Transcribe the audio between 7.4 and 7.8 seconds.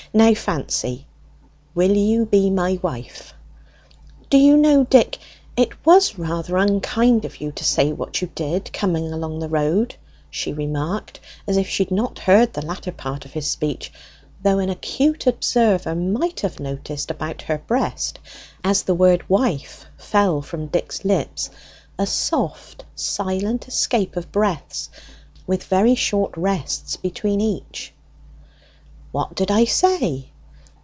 to